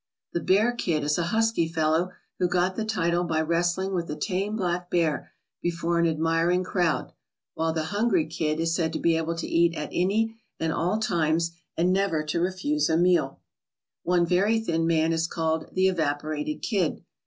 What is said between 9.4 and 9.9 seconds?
eat at